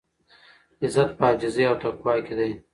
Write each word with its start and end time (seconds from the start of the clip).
عزت 0.83 1.09
په 1.17 1.23
عاجزۍ 1.27 1.63
او 1.69 1.75
تقوا 1.81 2.13
کې 2.25 2.33
دی. 2.39 2.51